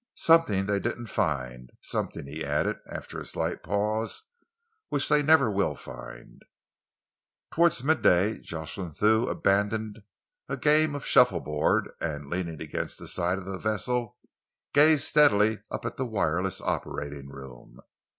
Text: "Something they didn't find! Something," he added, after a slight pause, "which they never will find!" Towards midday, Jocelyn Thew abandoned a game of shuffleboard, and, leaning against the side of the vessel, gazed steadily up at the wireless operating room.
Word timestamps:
"Something 0.15 0.65
they 0.65 0.79
didn't 0.79 1.11
find! 1.11 1.69
Something," 1.79 2.25
he 2.25 2.43
added, 2.43 2.77
after 2.87 3.19
a 3.21 3.25
slight 3.27 3.61
pause, 3.61 4.23
"which 4.89 5.07
they 5.09 5.21
never 5.21 5.51
will 5.51 5.75
find!" 5.75 6.41
Towards 7.53 7.83
midday, 7.83 8.39
Jocelyn 8.39 8.93
Thew 8.93 9.27
abandoned 9.27 10.01
a 10.49 10.57
game 10.57 10.95
of 10.95 11.05
shuffleboard, 11.05 11.91
and, 12.01 12.25
leaning 12.31 12.59
against 12.59 12.97
the 12.97 13.07
side 13.07 13.37
of 13.37 13.45
the 13.45 13.59
vessel, 13.59 14.17
gazed 14.73 15.03
steadily 15.03 15.59
up 15.69 15.85
at 15.85 15.97
the 15.97 16.05
wireless 16.07 16.61
operating 16.61 17.29
room. 17.29 17.79